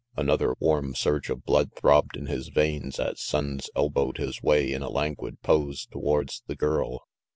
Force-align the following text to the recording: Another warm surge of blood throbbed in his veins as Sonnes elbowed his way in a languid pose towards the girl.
Another 0.17 0.55
warm 0.59 0.95
surge 0.95 1.29
of 1.29 1.45
blood 1.45 1.73
throbbed 1.75 2.17
in 2.17 2.25
his 2.25 2.47
veins 2.47 2.99
as 2.99 3.19
Sonnes 3.21 3.69
elbowed 3.75 4.17
his 4.17 4.41
way 4.41 4.73
in 4.73 4.81
a 4.81 4.89
languid 4.89 5.39
pose 5.43 5.85
towards 5.85 6.41
the 6.47 6.55
girl. 6.55 7.05